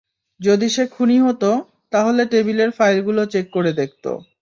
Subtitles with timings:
[0.39, 1.49] যদি সে খুনি হতো,
[1.91, 4.11] তাহলে টেবিলের ফাইলগুলো চেক করে দেখতো।